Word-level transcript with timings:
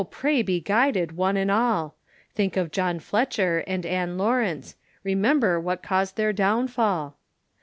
pray 0.09 0.41
be 0.41 0.59
guided 0.59 1.11
one 1.15 1.37
and 1.37 1.51
all, 1.51 1.95
Think 2.33 2.57
of 2.57 2.71
John 2.71 2.99
Fletcher 2.99 3.63
and 3.67 3.85
Ann 3.85 4.17
Lawrence, 4.17 4.75
Remember 5.03 5.59
what 5.59 5.83
caused 5.83 6.15
their 6.17 6.33
downfall. 6.33 7.17